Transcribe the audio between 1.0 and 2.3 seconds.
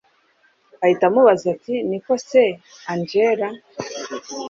amubaza ati niko